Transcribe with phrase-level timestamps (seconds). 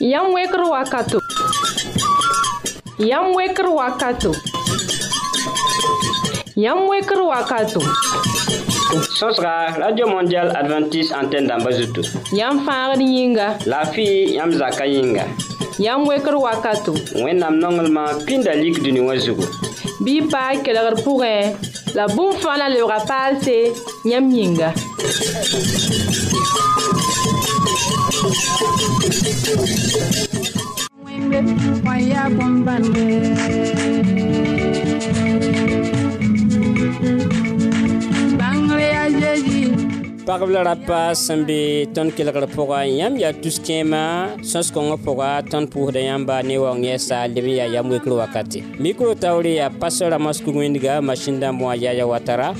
[0.00, 1.18] Yam weker wakato.
[2.98, 4.32] Yam weker wakato.
[6.56, 7.82] Yam weker wakato.
[9.18, 12.00] Sosra, Radio Mondial Adventist Antenne d'Ambazutu.
[12.32, 13.58] Yam fangad yinga.
[13.66, 15.24] La fi yam zaka yinga.
[15.78, 16.94] Yam weker wakato.
[17.22, 19.44] Wenam nongelman pindalik duni wazugo.
[20.00, 21.52] Bi pa kelar pourin.
[21.94, 23.74] La boum fana lebra palse.
[24.06, 24.72] Yam yinga.
[31.86, 32.66] Waya pagb
[40.50, 46.42] la rapa sẽn be tõnd kelgr pʋga yãmb yaa tus-kẽemã sõs-kõngã pʋga tõnd pʋʋsda yãmba
[46.42, 50.98] ne waoong yɛsa leb n yaa yam wekr wakate mikro taoore yaa pastor ramos kug-wẽndga
[51.06, 52.50] masin dãmb wã yaya ya watara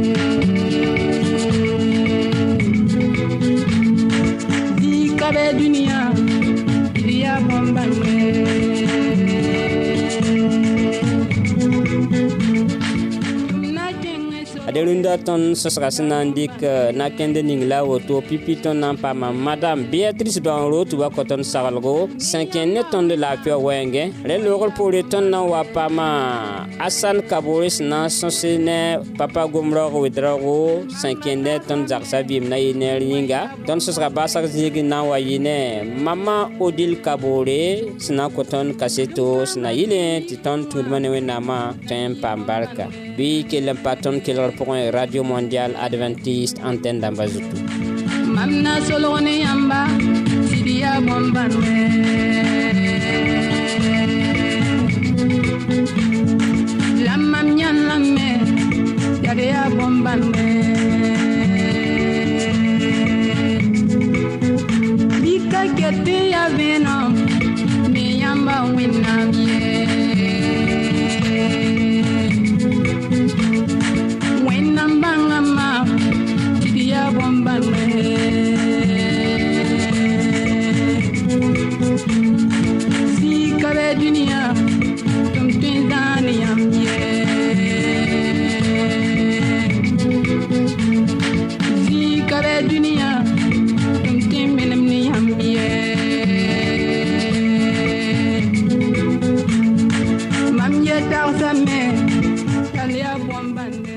[14.72, 16.62] d rũndã tõnd sõsga sẽn na n dɩk
[16.96, 21.08] nakẽnd ning la a woto pipi tõnd na n paama madam beatrice dõonro tɩ wa
[21.16, 21.96] kõ tõnd saglgo
[22.30, 26.08] sẽn kẽnd ne tõnd laafɩa wɛɛngẽ rẽ loogr poore tõnd na n wa paama
[26.88, 28.80] asan kabore sẽn na n sõs ne
[29.20, 33.42] papa gom raoog wɩd raoogo sẽn kẽnd ne tõnd zagsa vɩɩm na yɩ neer yĩnga
[33.68, 35.58] tõnd sõsga basg zĩig na n wa yɩ ne
[36.06, 40.98] mama odil kabore sẽn na n kõ tõnd kaseto sẽn na yɩlẽ tɩ tõnd tũudmã
[41.04, 42.88] ne wẽnnaamã tõe n paam barka
[43.20, 47.60] bɩ kell n pa tõnd kelgr radio Mondiale adventiste antenne d'ambazoutou
[48.28, 49.88] mamna solone yamba
[50.50, 51.78] sidiya bombanwe
[57.06, 58.30] lamam nyan lamme
[59.26, 60.44] yageya bombanwe
[65.22, 66.21] bika gete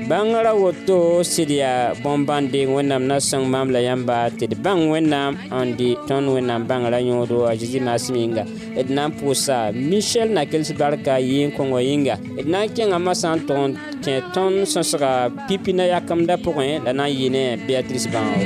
[0.09, 4.81] bãng ra woto sɩd yaa bõn-bãnde wẽnnaam na sõng mam la yãmba tɩ d bãng
[4.91, 8.43] wẽnnaam n dɩ tõnd wẽnnaam bãngrã yõodo a zeezi maasem yĩnga
[8.85, 13.39] d na n pʋʋsa michɛl nakels barka yɩn-kõngã yĩnga d na n kẽngãmã sã n
[13.49, 13.71] tʋg n
[14.05, 18.37] kẽ tõnd sõsga pipina yakemdã pʋgẽ la na n yɩ ne beatrice bãngo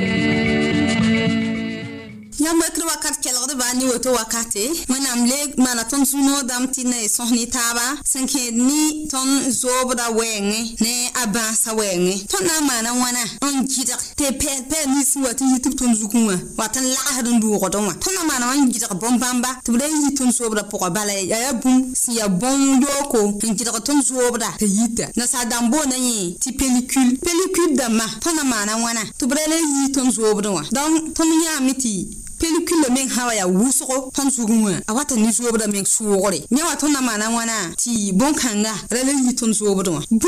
[3.56, 9.08] ba ni woto wakate manam le mana ton zuno dam tinne sohni taba sanke ni
[9.08, 14.86] ton zobra wenge ne abansa wenge ton na mana wana on gida te pe pe
[14.94, 18.70] ni si wati yitum ton zukunwa watan lahadun du rodon wa ton na mana wan
[18.70, 22.80] gida bon bamba to le ton zobra pour bala ya ya bum si ya bon
[22.80, 28.04] yoko gida ton zobra, te yita na sa dambo na yi ti pellicule pellicule dama
[28.20, 32.19] ton na mana wana to brele yitum zobda donc ton ya miti
[32.50, 36.44] 你去里面哈呀，乌苏河潘苏沟啊，啊，我到尼苏河那边去玩嘞。
[36.50, 37.70] 你们在那面哪哪哪？
[37.78, 40.02] 去，蹦坑啊，那里尼到尼苏河边玩。
[40.10, 40.20] 嗯，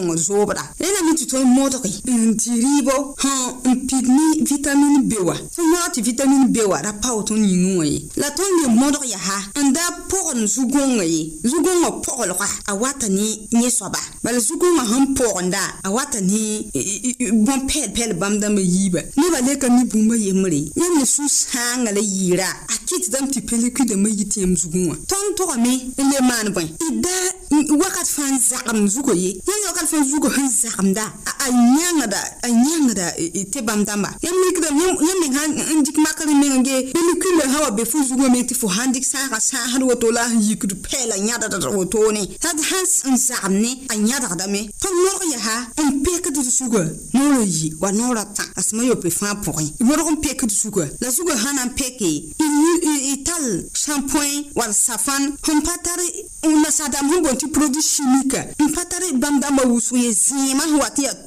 [0.05, 0.26] 那边玩。
[0.27, 1.89] zoobda rẽname tɩ tõe n modge tɩ
[2.63, 2.95] rɩɩbo
[3.69, 7.43] n pid ne vitamin b wã tõnd modg tɩ vitamin b wã ra pao tõnd
[7.49, 12.49] yĩngẽ wã ye la tõnd le modg yaa n da pʋgn zu-gõngã ye zu-gõngã pʋglga
[12.67, 13.25] a wata ne
[13.63, 16.41] yẽ-soaba bala zu-gõngã sẽn pʋgenda a wata ne
[17.45, 23.03] bõn-pɛɛl-pɛɛl bãmb dãmbã yiiba nebã lekame bũmba yembre yãmb ne sũ-sãanga la yɩɩra a kɩt
[23.31, 26.65] tɩ pelekidãmbã yɩ tẽem zu-gẽ tõnd togame n le maan bõe
[27.65, 31.01] wakat fãa zagem zugu ye yãmb wakat fãa zugu sẽn zagemda
[31.37, 35.97] a yãngda a yãngda e, e, tɩ bãmb dãmba yãmb mikdam yãmb meng sãn dɩk
[35.97, 39.39] makr meng ye pelikulle sã wa be fo zugã meng tɩ fo sãn dɩk sãaga
[39.39, 44.61] sãasd woto la sẽn yikd pɛɛla yãdgd wotone tad sãn n zagem ne a yãdgdame
[44.77, 49.33] tõnd noog yaa n pekd zugã noorã yi wa noorã tã a sẽma yope fãa
[49.41, 52.35] pʋgẽ noorg n pekd zugã la zugã sã na peke
[53.25, 55.97] tall sãn põe wall safãn sẽn pa tar
[56.47, 60.75] nasadam sẽn boon tɩ produit chimique mpa tara e bãmb dãmbã wʋsg ye sim, sẽn
[60.79, 61.26] wat n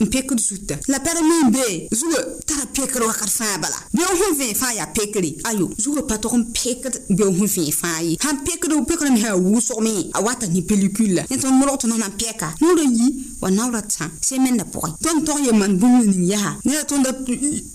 [0.00, 4.52] n pekd zuta la parmi bee zugã tara pekr wakat fãa bala beo sẽn vẽe
[4.54, 8.36] fãa yaa pekre ayo zugã pa tog n pekd beoog sẽn vẽe fãa ye sãn
[8.46, 12.08] pekd pekr me yaa wʋsgme a wata ne pelicul la yẽ tõnd modg tɩ nonã
[12.08, 13.06] n pɛka noorã yi
[13.42, 17.12] wa naoorã tã semenda pʋgẽ tõnd tog yee man bũmb ning yaa ne tõnda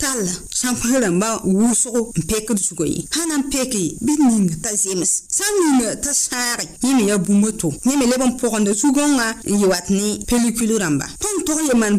[0.02, 4.56] tall sãn kõ rãmbã wʋsgo n pekd zugã ye sã na n peke bɩ ninga
[4.64, 8.34] t'a zems sãn ninga t'a sãage yẽ me yaa bũmb woto yẽ me leb n
[8.40, 11.99] pʋgenda zugã n yɩ wat ne pelicul rãmba tõnd tog yee man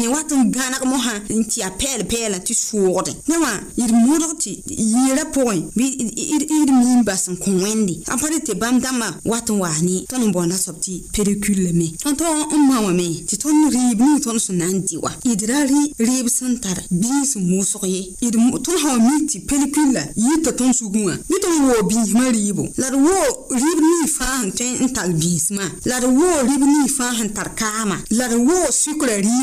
[0.00, 3.92] ne wa tun gana mo ha nti a pele pele ti suode ne wa ir
[3.92, 5.84] muro ti yira poi bi
[6.32, 7.04] ir ir min
[8.40, 9.60] te bam dama wa tun
[10.08, 14.38] ton bona sopti pericule me ton ton on ma me ti ton ri bi ton
[14.38, 16.16] so nan di wa idra ri ri
[18.64, 22.24] ton ha mi ti pericule yi ta ton ton bi ma
[22.82, 23.16] la wo
[23.62, 25.10] ri ni fa han te ntal
[25.84, 27.48] la wo ri ni fa han tar
[28.10, 29.40] la wo sukra ri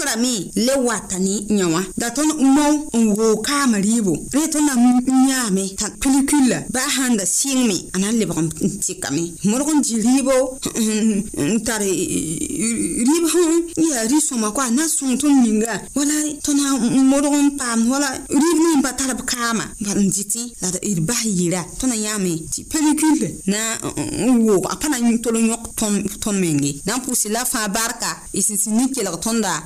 [0.00, 4.74] rame le wata ni nyawa da ton mo ngo ka maribo re ton na
[5.26, 8.48] nyame ta pelicule ba handa singme ana le bam
[8.80, 10.58] tikame morgon jiribo
[11.64, 13.28] tare ribo
[13.90, 16.12] ya ri soma kwa na sun ton ninga wala
[16.42, 16.72] ton na
[17.02, 21.96] morgon pam wala ribo ni batarab kama ban jiti la da irba yira ton na
[21.96, 23.78] yame ti pelicule na
[24.40, 29.62] wo apana tolo nyok ton ton mengi dan pusi la fa barka isin sinikela tonda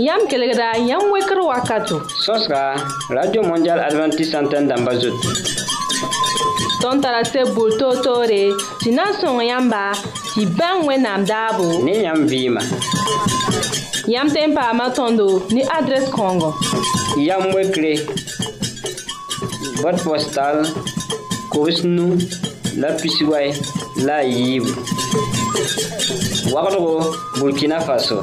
[0.00, 2.00] Yam kelegra, yam wekro wakato.
[2.08, 2.74] Sos ka,
[3.10, 5.34] Radio Mondial Adventist Santen damba zotou.
[6.80, 8.42] Ton tarase boul to to re,
[8.80, 9.92] si nan son yamba,
[10.32, 11.84] si ben we nam dabou.
[11.84, 12.62] Ne yam vima.
[14.06, 16.54] Yam tempa matondo, ni adres kongo.
[17.18, 17.92] Yam wekre,
[19.82, 20.64] bot postal,
[21.52, 22.16] kowes nou,
[22.80, 23.52] la pisiway,
[24.06, 24.64] la yib.
[26.54, 28.22] Wakro, Burkina Faso.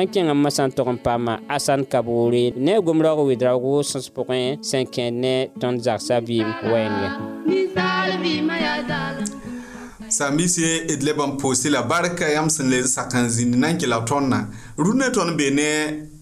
[0.00, 3.82] sã n kẽngame sã n tog n paama asan kaboore ne a gom raoogo wedraoogo
[3.84, 7.10] sõs pʋgẽ sẽn kẽed ne tõnd zagsã vɩɩm wɛɛngẽ
[10.08, 13.76] sãn-biise d leb n pʋʋse la barka yãmb sẽn le sak n zĩnd na n
[13.78, 14.46] kela tõndã
[14.80, 15.68] rũd ne e tõnd be ne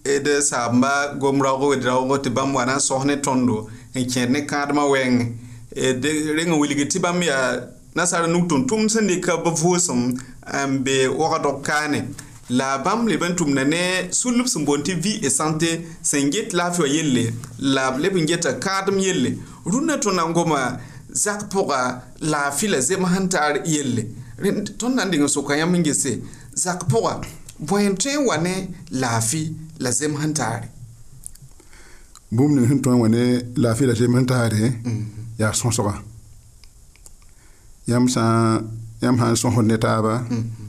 [0.03, 4.03] d saamba gom raoogo wed raoogo tɩ bãmb wa na n sõs ne tõndo n
[4.03, 6.03] kẽed ne kãadmã wɛɛngẽ d
[6.35, 7.55] reng n wilg tɩ bãmb yaa
[7.95, 9.99] nasaara nug tʋm-tʋmd sẽn dɩka b vʋʋsem
[10.67, 13.63] n be wagd-b kaane la bam le n tum ne
[14.09, 18.27] sʋlb sẽn boond tɩ vi et santé sẽn get laafɩ wã yelle la le leb
[18.27, 20.79] geta kãadem yelle runa to na ngoma
[21.23, 21.79] zak pʋga
[22.21, 24.03] laafɩ la zem sẽn taar yelle
[24.79, 26.21] ton na n dɩng n sʋka se
[26.55, 27.13] zak pʋga
[27.67, 28.53] bõen tõe wane
[28.91, 29.41] la fi
[29.79, 30.69] la zem sẽn
[32.31, 33.07] bum ne ning sẽn tõe n wa
[33.63, 34.65] la zem sẽn he
[35.39, 36.01] ya son yãmb
[37.89, 38.61] yam sa
[39.01, 40.68] yam han son honeta ba mm -hmm.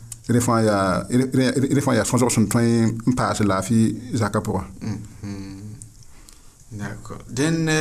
[0.29, 4.65] E refan ya sonjok sonjtwen mpa se la fi zakapo wa.
[7.29, 7.71] Dène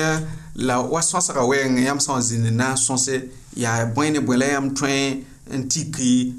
[0.57, 3.19] la wast sòs akawè yon yam sonjinen nan sòs e
[3.57, 6.35] ya bwenye bwenye yam twen yon tikri.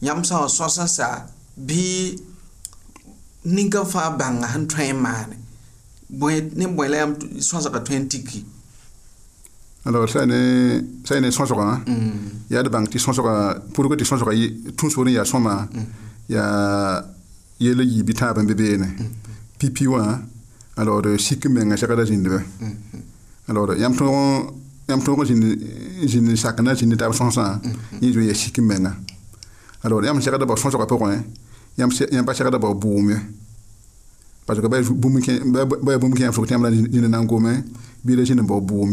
[0.00, 1.08] Yam sòs ansa
[1.66, 2.16] bi
[3.44, 5.28] nin ke fa banga yon twen man.
[6.20, 7.12] Bwenye bwenye yam
[7.48, 8.44] sòs akatwen tikri.
[9.86, 13.56] alors ça ne ça ne sont sera il y a de banques qui sont sera
[13.72, 14.32] pour que tu sont sera
[14.76, 15.68] tout sur il y a son ma mm.
[16.28, 17.04] il y a
[17.60, 18.88] il y a le yibita ben bébé ne hein.
[18.98, 19.04] mm.
[19.58, 20.20] pipi wa hein.
[20.76, 22.26] alors euh, sik men a chaka da jinde
[22.60, 22.66] mm,
[23.48, 24.04] alors yam to
[24.86, 25.58] yam to jinde
[26.06, 27.58] jinde sakana jinde ta son sa
[28.02, 28.60] il y a sik
[29.82, 31.24] alors yam chaka da ba son sera hein
[31.78, 33.18] yam yam pas chaka da ba boum
[34.44, 35.20] parce que ba boum
[35.82, 37.54] ba boum qui en faut la jinde nan gomé
[38.04, 38.92] bi le jinde ba boum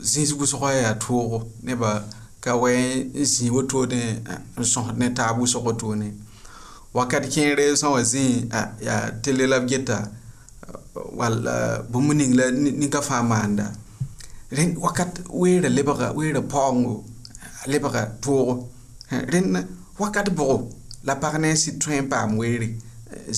[0.00, 1.90] zĩis wʋsgã yaa toogo nebã
[2.40, 2.70] ka wɛ
[3.16, 4.02] n zĩ wotone
[4.58, 6.06] n sõs ne taab wʋsg wotone
[6.96, 8.26] wakat kẽere sã wa zĩ
[8.86, 9.98] yaa tele la b geta
[11.18, 11.54] walla
[11.90, 12.44] bũmb ning la
[12.80, 13.66] ninga fãa maanda
[14.56, 16.94] rẽnd wakat weera lebga weera paoongo
[17.72, 18.54] lebga toogo
[19.32, 19.50] rẽnd
[20.00, 20.56] wakat bʋgo
[21.06, 22.68] la pag ne sɩd tõe n paam weere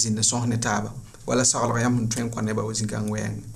[0.01, 0.91] zĩnd sõs ne taaba
[1.27, 3.56] wala saglg yãmb n tõe n kõ nebã wa zĩ-kãng wɛɛngẽ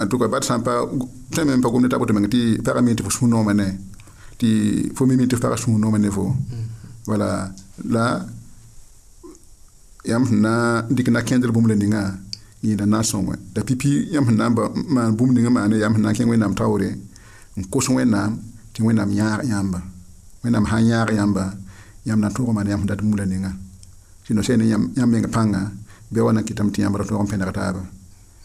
[0.00, 0.82] en tout cas bat sãn pa
[1.34, 3.66] tõe me pa gomda tabo tɩ meng tɩ pagã mi tɩ fo sũur noomã ne
[4.40, 4.46] tɩ
[4.96, 5.36] fo mi mi tɩ
[10.30, 12.02] na n dɩk na-kẽndr bũmb la ningã
[12.62, 14.52] yẽeda na n sõng la pipi yãmb na n
[14.94, 16.90] maan bũmb ningã maane yãmb sẽn na n kẽ wẽnnaam taoore
[17.58, 18.32] n kos wẽnnaam
[18.74, 19.80] tɩ wẽnnaam yãag yãmba
[20.42, 21.44] wẽnnaam sã n yãag yãmba
[22.06, 23.52] yãmb na n tʋʋg maan yãmb sẽn dat bũmb la ningã
[24.24, 24.64] tɩ no sɛne
[24.98, 25.62] yãmb meng pãnga
[26.12, 27.84] bɩa wa na n kɩtame tɩ yãmb ra tʋg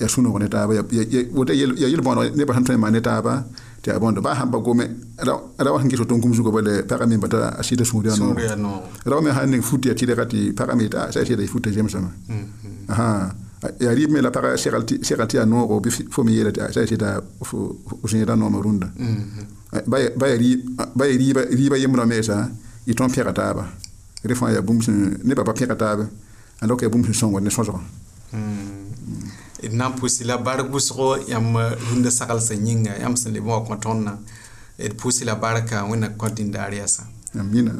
[0.00, 3.44] ya sũnogo ne taaba ya yel bõonego nebã sẽn tõe n maan ne taaba
[3.82, 4.86] tɩ ya bõnd baa gome
[5.18, 6.50] ra wa sẽn ges tõn gũm zugã
[7.20, 8.40] bata a sɩda sũurã noogo
[9.04, 12.08] ra me sãn ning ya tɩdga tɩ pagã t'a sa sɩda futa zemsame
[12.88, 13.30] ãã
[13.78, 16.82] ya rɩɩb me la pagã segl tɩ yaa noogo bɩ fo me yeela tɩ sa
[16.86, 17.20] sɩda
[18.10, 18.88] zẽedã noomã rũndã
[19.86, 20.36] ba ya
[20.98, 22.50] rɩɩba yembrã meesã
[22.86, 23.64] y tõnd pɛga taaba
[24.28, 26.08] rẽ fãa yaa bũmb sẽn nebã pa pɛga taaba
[26.60, 27.78] a lok yaa bũmb sẽn sõngd ne sõsgã
[29.62, 33.44] d na n pʋsy la bark wʋsgo yãmb uh, rũndã saglsã yĩnga yãmb sẽn leb
[33.46, 34.12] n wa kõ tõndna
[34.78, 37.02] d pʋsy la barka wẽnna kõ dĩndaar yasã
[37.38, 37.74] amina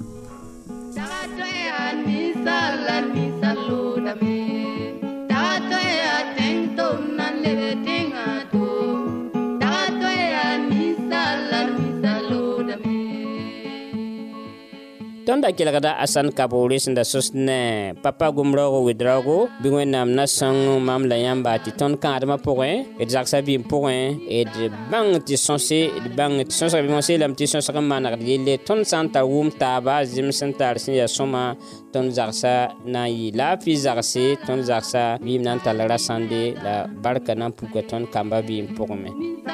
[15.29, 19.35] tõnd da kelgda a sãn kabo resẽn da sõs ne papa gom raoogo wed raoogo
[19.63, 24.11] bɩ wẽnnaam na-sõng mam la yãmba tɩ tõnd kãadmã pʋgẽ d zagsã vɩɩm pʋgẽ
[24.49, 24.51] d
[24.93, 28.85] bãng tɩ sõse d bãng tɩ sõsg bɩ wãseelame tɩ sõsg n maanegd yelle tõnd
[28.89, 31.53] sã n tar wʋm taaba zems sẽn tar sẽn yaa sõma
[31.93, 36.89] tõnd zagsã na n yɩ laafɩ zagse tõnd zagsã vɩɩm na n tall rasãnde la
[37.05, 39.45] barka na n puka tõnd kambã vɩɩm pʋgẽ me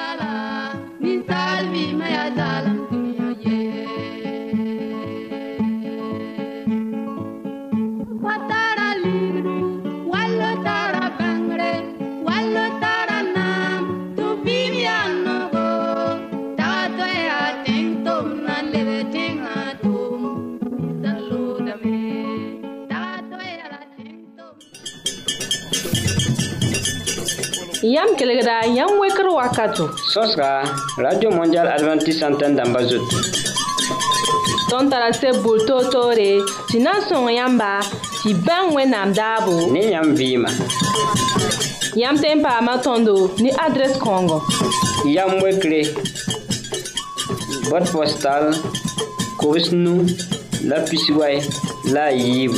[27.85, 29.91] Yam kelegda, yam wekr wakato.
[30.09, 30.65] Sos ka,
[30.97, 33.21] Radio Mondial Adventist Santen damba zotou.
[34.71, 36.41] Ton tarase boul to to re,
[36.73, 37.83] si nan son yamba,
[38.23, 39.71] si ben we nam dabou.
[39.71, 40.49] Ne yam vima.
[41.95, 44.41] Yam tempa matondo, ni adres kongo.
[45.05, 45.83] Yam wekre,
[47.69, 48.49] bot postal,
[49.39, 50.07] kowes nou,
[50.65, 51.37] la pisiway,
[51.93, 52.55] la yib.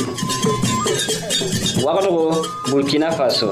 [1.83, 3.51] Wakro, Burkina Faso.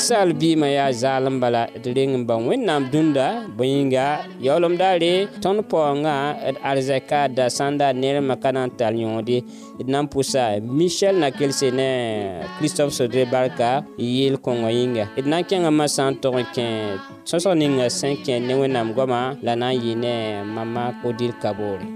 [0.08, 4.06] saal bɩɩmã yaa zaalem bala d reng n ba wẽnnaam dũnda bõe-yĩnga
[4.46, 6.14] yaolemdaare tõnd paoongã
[6.54, 9.36] d arzɛka da sã n da nermã ka na n tar yõode
[9.82, 10.42] d na n pʋsa
[10.78, 11.88] michɛl nakelse ne
[12.56, 13.70] kristophe sodre barka
[14.04, 16.66] yeel kõngã yĩnga d na n kẽngame sã n tog n kẽ
[17.30, 20.12] sõsg ninga sẽn kẽ ne wẽnnaam goamã la na n yɩ ne
[20.54, 21.95] mama kodil kaboore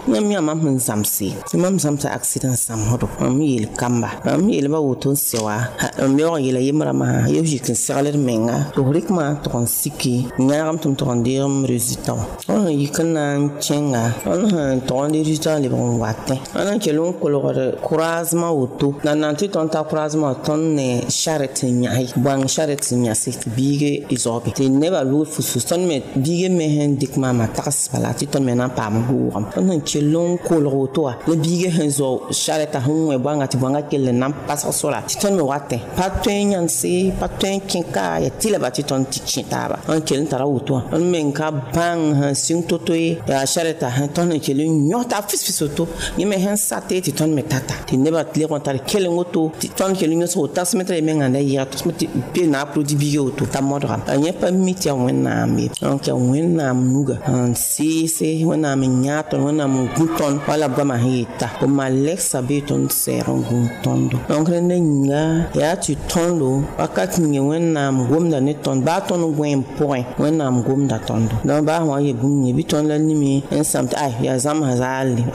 [0.08, 5.40] mam sẽn zãmse mam zãmsa accident zãmsdo mam yeel kamba mam ba woto n sɛ
[5.40, 5.56] wa
[6.04, 9.56] n beoog n yeela yem rãmbã yaa n seglr menga tɩ f rɩkmã n tʋg
[9.56, 10.16] n siki
[10.50, 14.04] yãagem tɩ m tʋg n deegem resultã wã sẽn yik n na n kẽnga
[14.36, 16.82] n sẽn tʋg n de resultã n lebg n watẽ a na n e n
[16.84, 22.76] kolgd couragement woto la n na ta couragement tõnd ne sharet n yãse bãng tare
[22.78, 26.98] tɩ yãse tɩ biige y zɔgbe tɩ nebã loog fusu tõnd me biige me sẽn
[27.00, 30.38] dɩk maama tags bala tɩ tõnd me na n paam wʋʋgem tõnd sẽn kell n
[30.42, 34.10] kolg woto wã la biige sẽn zɔg sarɛta sẽn wẽ e bõanga tɩ bõanga kell
[34.10, 37.28] n na n pasg sora tɩ tõnd me wa tẽ pa tõe n yãnse pa
[37.38, 40.26] tõe n kẽka yaa e, tɩ laba tɩ tõnd tɩ kẽ taaba n kell n
[40.26, 44.32] tara woto wã tõnd me n ka bãng sẽn sɩng to-to ye yaa sarɛta tõnd
[44.34, 45.86] sẽn kell n yõs t'a fis-fis woto
[46.18, 49.70] yẽ me sẽn sate tɩ tõnd me tata tɩ nebã legõ tar kell woto tɩ
[49.78, 53.60] tõnd kell yõsg wotasme tara ye mengãnda yɩga tɩ e pe na prodigi to t'a
[53.68, 58.28] modga a yẽ pa mi tɩ ya wẽnnaam ye donc ya wẽnnaam nuga n seese
[58.50, 62.62] wẽnnaam n yãa tõnd wẽnnaam n gũ tõnd wala goamã sẽn yeta bʋ malɛksa bee
[62.70, 65.24] tõnd sɛɛr nga gũ tõndo donc rẽnd yĩnga
[65.62, 71.34] yaa tɩ tõndo wakat yĩnge wẽnnaam gomda ne tõnd baa tõnd goẽem pʋgẽ gomda tõndo
[71.48, 74.12] dõnc baa sẽn wa yee bũmb yẽ bɩ tõnd la nimi n sãm tɩ ay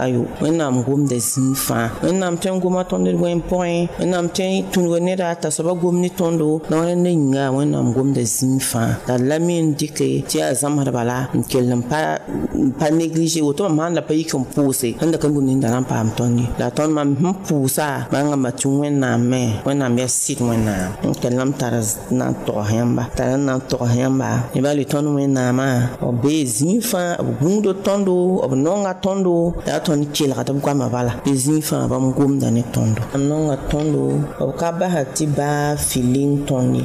[0.04, 4.46] ayo wẽnnaam gomda zĩig fãa wẽnnaam tõe n goma tõnd d goẽem pʋgẽ wẽnnaam tõe
[4.59, 5.48] n tũnga ned a t'a
[5.80, 10.52] gom me yĩnga wẽnnaam gomda zĩig fãa la d la me n dɩke tɩ yaa
[10.60, 14.72] zãmsd bala n kell n pa neglige woto mam sãn da pa yik n pʋʋse
[15.00, 17.86] sẽn da ka gũm da na n paam tõnd ye la tõnd mam sẽn pʋʋsa
[18.12, 21.74] bãngame tɩ wẽnnaam me wẽnnaam yaa sɩd wẽnnaam n kellam tar
[22.18, 25.68] na n togs yãmba tara na n togs yãmba ne bala tõnd wẽnnaamã
[26.00, 28.14] b bee zĩig fãa b gũudo tõndo
[28.50, 29.34] b nonga tõndo
[29.66, 33.18] la yaa tõnd kelgd b goamã bala bɩ zĩig fãa bãmb gomda ne tõndo b
[33.28, 34.02] nonga tõndo
[34.46, 36.84] b ka basa tɩ baa filin tõnd ye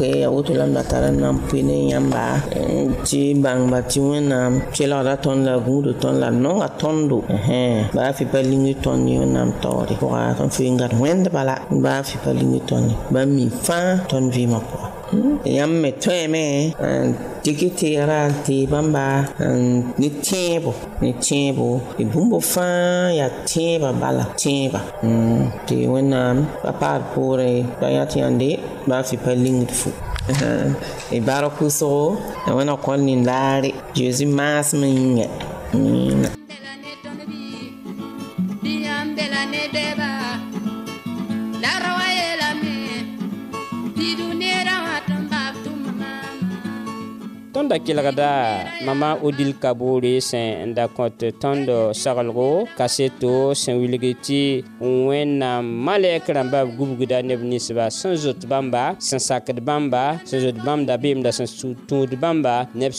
[0.00, 2.40] oke autulan bataran nan pwene yamba
[3.04, 7.18] ti bangba ti wẽnnaam kelgda tõnd la gũudu tõnd la nonga tõndo
[7.96, 9.50] baa fɩ pa lĩngr tõnd yõ nam
[9.86, 13.98] fi pʋga tõnd fɩɩngad ba e bala ba fɩ pa lĩngr ni ba mi fãa
[14.10, 15.34] tõnd vɩɩmã pʋga hmm?
[15.56, 16.44] yãmb me tõeme
[17.44, 19.06] dɩkɩ teera et bãmba
[19.48, 20.70] um, ne tẽebo
[21.02, 27.50] ne tẽebo tɩ tiba fãa yaa tẽebã bala tẽeba mm, tɩ wẽnnaam pa paad poore
[27.80, 28.48] pa yãnde
[28.86, 31.48] b'a
[47.52, 48.26] tõnd da kelgda
[48.86, 52.44] mama odil kaboore sẽn da Tondo tõnd Casseto,
[52.78, 54.40] ka seto sẽn Malek, tɩ
[55.08, 60.94] wẽnnaam malɛk rãmba gubgda neb ninsba sẽn zot bãmba sẽn sakd bãmba sẽn zot bãmba
[61.02, 61.48] beemda sẽn
[62.74, 62.92] neb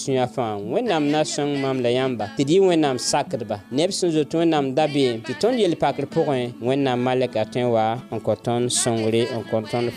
[1.14, 4.86] na sõng mam la yãmba tɩ d yɩ wẽnnaam sakdba neb sẽn zot wẽnnaam da
[4.88, 9.44] beem tɩ tõnd yel pakr pʋgẽ wẽnnaam malɛka tõe wa n kõ tõnd sõngre n
[9.48, 9.88] kõ tõnd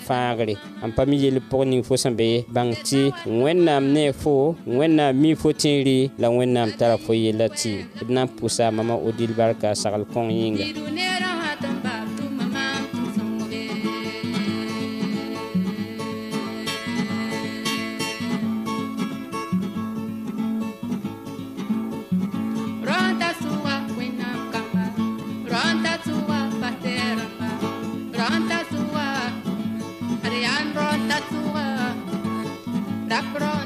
[3.85, 4.11] ne
[4.45, 7.73] wo wẽnnaam mi fo tẽere la wẽnnaam tara fo yella tɩ
[8.07, 10.67] d na n pʋsa mama odil barka sagl kõng yĩnga
[33.15, 33.64] Rock, rock.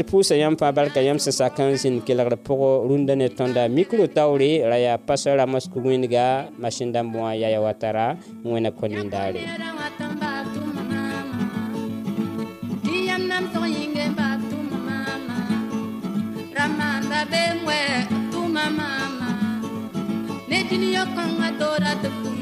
[0.00, 3.68] d pʋʋsa yãmb fãa barka yãmb sẽn sak n zĩnd kelgd pʋgɔ rũndã ne tõnda
[3.68, 6.26] micro taoore ra yaa pastor ramos kug wẽndga
[6.58, 9.42] masin dãmb wã yaya watara wẽna kõ nindaare
[16.62, 17.80] Ramanda bemwe
[18.32, 19.30] tuma mama
[20.48, 22.41] Ne dinyo konga dora tukum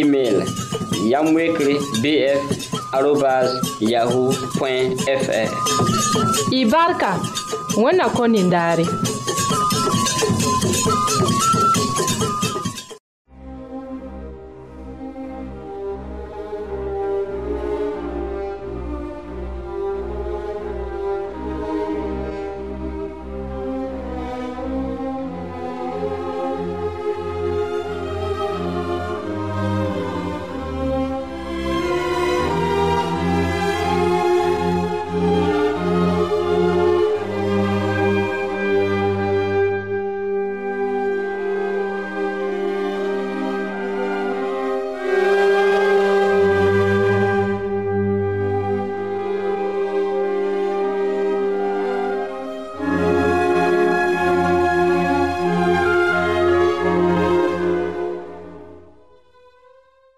[0.00, 0.36] email
[1.10, 2.42] yamwekre bf
[2.96, 3.50] arobas
[3.92, 5.48] yahoo.fr.
[6.60, 7.10] Ibarka,
[7.82, 9.13] wannan konin dare.